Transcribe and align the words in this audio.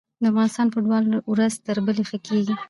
د 0.21 0.23
افغانستان 0.31 0.67
فوټبال 0.73 1.03
ورځ 1.31 1.53
تر 1.65 1.77
بلې 1.85 2.03
ښه 2.09 2.17
کیږي. 2.27 2.55